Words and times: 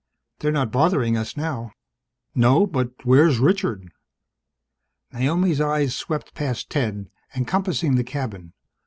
They're 0.39 0.51
not 0.51 0.71
bothering 0.71 1.15
us 1.15 1.37
now." 1.37 1.73
"No. 2.33 2.65
But 2.65 2.89
where's 3.05 3.37
Richard?" 3.37 3.91
Naomi's 5.13 5.61
eyes 5.61 5.95
swept 5.95 6.33
past 6.33 6.71
Ted, 6.71 7.11
encompassing 7.35 7.93
the 7.97 8.03
cabin. 8.03 8.53